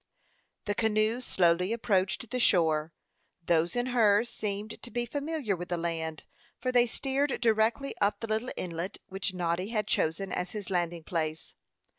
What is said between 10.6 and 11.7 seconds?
landing place.